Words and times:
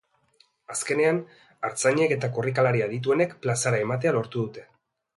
Azkenean, 0.75 1.19
artzainek 1.69 2.15
eta 2.17 2.31
korrikalari 2.39 2.83
adituenek 2.89 3.39
plazara 3.45 3.87
ematea 3.89 4.19
lortu 4.21 4.41
dute. 4.47 4.69